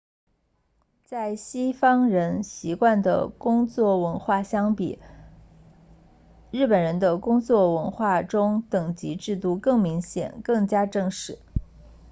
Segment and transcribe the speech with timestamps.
[1.11, 4.97] 与西方人习惯的工作文化相比
[6.49, 11.37] 日本人的工作文化中等级制度更明显更加正式